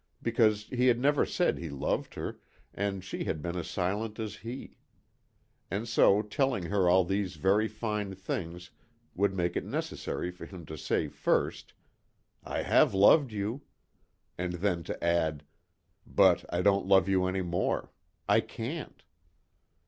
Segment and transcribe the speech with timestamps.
[0.19, 2.39] Because he had never said he loved her
[2.73, 4.77] and she had been as silent as he.
[5.69, 8.71] And so telling her all these very fine things
[9.13, 11.73] would make it necessary for him to say first,
[12.43, 13.61] "I have loved you."
[14.39, 15.43] And then to add,
[16.07, 17.91] "But I don't love you any more.
[18.27, 19.03] I can't."